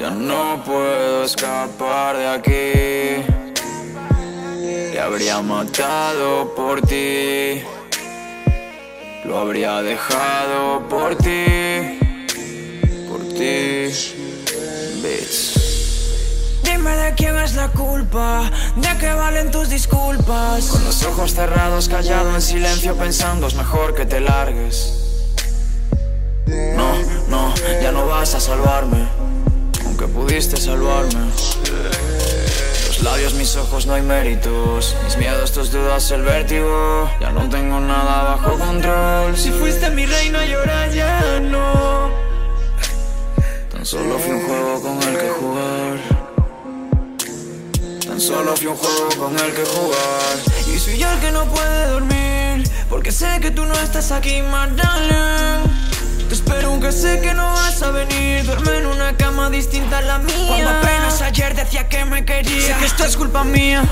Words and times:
Ya 0.00 0.10
no 0.10 0.62
puedo 0.64 1.24
escapar 1.24 2.16
de 2.18 2.28
aquí. 2.28 3.22
Te 4.92 5.00
habría 5.00 5.40
matado 5.40 6.54
por 6.54 6.82
ti. 6.82 7.62
Lo 9.24 9.38
habría 9.38 9.80
dejado 9.80 10.86
por 10.88 11.16
ti. 11.16 11.98
Por 13.08 13.20
ti. 13.34 13.88
Bitch. 15.02 15.54
Dime 16.62 16.94
de 16.96 17.14
quién 17.14 17.36
es 17.38 17.54
la 17.54 17.68
culpa, 17.68 18.50
de 18.76 18.98
qué 18.98 19.12
valen 19.14 19.50
tus 19.50 19.70
disculpas. 19.70 20.66
Con 20.66 20.84
los 20.84 21.02
ojos 21.04 21.34
cerrados, 21.34 21.88
callado 21.88 22.34
en 22.34 22.42
silencio, 22.42 22.96
pensando 22.96 23.46
es 23.46 23.54
mejor 23.54 23.94
que 23.94 24.04
te 24.04 24.20
largues. 24.20 24.92
No, 26.46 26.94
no, 27.28 27.54
ya 27.82 27.92
no 27.92 28.06
vas 28.06 28.34
a 28.34 28.40
salvarme, 28.40 29.08
aunque 29.86 30.06
pudiste 30.06 30.58
salvarme. 30.58 31.30
Mis 33.36 33.56
ojos, 33.56 33.86
no 33.86 33.94
hay 33.94 34.02
méritos. 34.02 34.96
Mis 35.04 35.16
miedos, 35.16 35.52
tus 35.52 35.70
dudas, 35.70 36.10
el 36.10 36.22
vértigo. 36.22 37.10
Ya 37.20 37.30
no 37.30 37.48
tengo 37.48 37.80
nada 37.80 38.22
bajo 38.22 38.58
control. 38.58 39.36
Si 39.36 39.50
fuiste 39.50 39.90
mi 39.90 40.06
reina 40.06 40.46
y 40.46 40.50
ya 40.94 41.40
no. 41.40 42.10
Tan 43.70 43.84
solo 43.84 44.18
fui 44.18 44.32
un 44.32 44.46
juego 44.46 44.80
con 44.80 45.02
el 45.02 45.18
que 45.18 45.28
jugar. 45.28 45.98
Tan 48.06 48.20
solo 48.20 48.56
fui 48.56 48.66
un 48.68 48.76
juego 48.76 49.08
con 49.18 49.38
el 49.38 49.52
que 49.52 49.64
jugar. 49.64 50.36
Y 50.72 50.78
soy 50.78 50.98
yo 50.98 51.10
el 51.10 51.18
que 51.20 51.32
no 51.32 51.44
puede 51.46 51.86
dormir, 51.88 52.70
porque 52.88 53.12
sé 53.12 53.40
que 53.40 53.50
tú 53.50 53.64
no 53.66 53.74
estás 53.74 54.12
aquí, 54.12 54.40
darling. 54.40 55.83
Te 56.28 56.34
espero 56.34 56.68
aunque 56.68 56.92
sé 56.92 57.20
que 57.20 57.34
no 57.34 57.52
vas 57.52 57.82
a 57.82 57.90
venir. 57.90 58.44
Duerme 58.44 58.78
en 58.78 58.86
una 58.86 59.16
cama 59.16 59.50
distinta 59.50 59.98
a 59.98 60.02
la 60.02 60.18
mía. 60.18 60.46
Cuando 60.48 60.70
apenas 60.70 61.20
ayer 61.22 61.54
decía 61.54 61.88
que 61.88 62.04
me 62.04 62.24
quería. 62.24 62.66
Sé 62.66 62.74
que 62.78 62.86
esto 62.86 63.04
es 63.04 63.16
culpa 63.16 63.44
mía. 63.44 63.84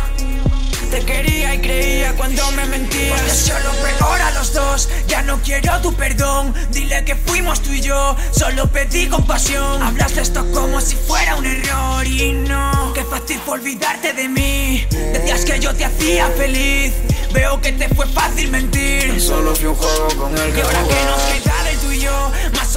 Te 0.93 1.01
quería 1.07 1.55
y 1.55 1.59
creía 1.59 2.15
cuando 2.17 2.51
me 2.53 2.67
mentías 2.67 3.19
Porque 3.19 3.35
solo 3.35 3.71
peor 3.83 4.21
a 4.21 4.31
los 4.33 4.53
dos 4.53 4.91
Ya 5.09 5.23
no 5.23 5.41
quiero 5.41 5.81
tu 5.81 5.95
perdón. 5.95 6.53
Dile 6.71 7.03
que 7.07 7.17
fuimos 7.17 7.63
tú 7.63 7.71
y 7.73 7.81
yo 7.81 8.15
Solo 8.31 8.71
pedí 8.71 9.07
compasión. 9.07 9.83
Hablas 9.83 10.15
de 10.15 10.21
esto 10.21 10.45
como 10.53 10.83
si 10.83 10.97
fuera 10.97 11.37
un 11.37 11.47
error 11.47 12.07
Y 12.07 12.33
no, 12.33 12.93
qué 12.93 13.05
fácil 13.05 13.41
fue 13.43 13.55
olvidarte 13.55 14.13
de 14.13 14.29
mí. 14.29 14.87
Decías 14.91 15.47
que 15.47 15.59
yo 15.59 15.75
te 15.75 15.87
hacía 15.87 16.29
feliz. 16.37 16.93
Veo 17.33 17.59
que 17.63 17.73
te 17.73 17.89
fue 17.89 18.07
fácil 18.09 18.51
mentir. 18.51 19.09
Tan 19.09 19.21
solo 19.21 19.57
fui 19.57 19.69
un 19.69 19.75
juego 19.75 20.09
con 20.19 20.37
el 20.37 20.51
Y 20.51 20.53
que 20.53 20.61
ahora 20.61 20.83
que 20.83 21.05
nos 21.07 21.23
queda 21.23 21.52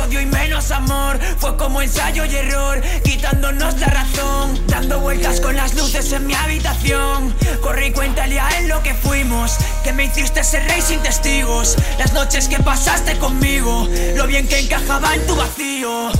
odio 0.06 0.22
y 0.22 0.26
menos 0.26 0.72
amor. 0.72 1.20
Fue 1.38 1.56
como 1.58 1.82
ensayo 1.82 2.26
y 2.26 2.36
error 2.36 2.82
Quitándonos 3.04 3.80
la 3.80 3.88
razón. 3.88 4.60
Dando 4.68 5.00
vueltas 5.00 5.40
con 5.42 5.56
las 5.56 5.74
luces 5.76 6.12
en 6.12 6.28
mi 6.28 6.34
habitación. 6.34 7.34
Corrí 7.62 7.92
cuéntale 7.92 8.40
a 8.40 8.50
él 8.60 8.68
lo 8.68 8.82
que 8.84 8.94
fuimos 8.94 9.58
Que 9.84 9.94
me 9.94 10.06
hiciste 10.06 10.44
ser 10.44 10.64
rey 10.68 10.82
sin 10.82 11.02
testigos. 11.02 11.76
Las 11.98 12.14
noches 12.14 12.48
que 12.48 12.60
pasaste 12.60 13.18
conmigo 13.18 13.88
Lo 14.16 14.28
bien 14.28 14.48
que 14.48 14.60
encajaba 14.60 15.16
en 15.16 15.26
tu 15.26 15.36
vacío. 15.36 16.12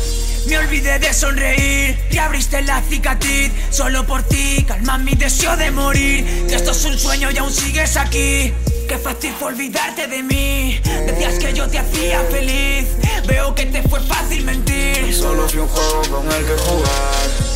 Me 0.48 0.60
olvidé 0.60 1.00
de 1.00 1.12
sonreír, 1.12 1.98
te 2.12 2.20
abriste 2.20 2.62
la 2.62 2.80
cicatriz. 2.84 3.52
Solo 3.72 4.06
por 4.06 4.22
ti, 4.22 4.64
calma 4.68 5.00
mi 5.00 5.16
deseo 5.16 5.58
de 5.58 5.72
morir. 5.72 6.46
Que 6.48 6.56
esto 6.56 6.70
es 6.70 6.86
un 6.86 7.00
sueño 7.00 7.32
y 7.32 7.38
aún 7.38 7.52
sigues 7.52 7.98
aquí. 7.98 8.54
Qué 8.88 9.00
fácil 9.00 9.34
fue 9.40 9.48
olvidarte 9.48 10.06
de 10.06 10.22
mí. 10.22 10.80
Decías 11.08 11.40
que 11.40 11.54
te 11.68 11.80
hacía 11.80 12.22
feliz 12.32 12.88
Veo 13.28 13.56
que 13.56 13.66
te 13.66 13.82
fue 13.84 14.00
fácil 14.02 14.44
mentir 14.46 15.14
Solo 15.14 15.48
fui 15.48 15.60
un 15.60 15.68
juego 15.68 16.02
con 16.10 16.32
el 16.32 16.46
que 16.46 16.58
jugar. 16.58 17.56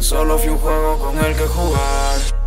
Solo 0.00 0.38
fui 0.38 0.48
un 0.48 0.58
juego 0.58 0.98
con 0.98 1.24
el 1.24 1.36
que 1.36 1.46
jugar. 1.46 2.39